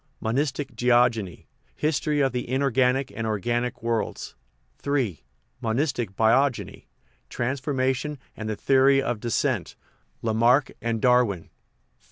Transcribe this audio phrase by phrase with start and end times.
[0.19, 1.45] Monistic Geogeny
[1.75, 4.33] History of the Inorganic and Organic Worlds
[4.83, 5.23] III.
[5.61, 6.87] Monistic Biogeny
[7.29, 9.75] Transformism and the Theory of Descent:
[10.23, 11.49] Lamarck and Darwin IV.